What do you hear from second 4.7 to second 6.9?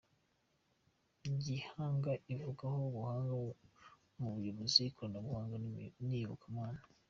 ikoranabuhanga n’iyobokamana.